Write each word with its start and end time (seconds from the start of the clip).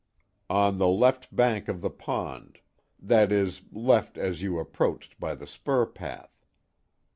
"On 0.49 0.79
the 0.79 0.87
left 0.87 1.35
bank 1.35 1.67
of 1.67 1.81
the 1.81 1.91
pond 1.91 2.57
that 2.99 3.31
is, 3.31 3.61
left 3.71 4.17
as 4.17 4.41
you 4.41 4.57
approached 4.57 5.19
by 5.19 5.35
the 5.35 5.45
spur 5.45 5.85
path. 5.85 6.43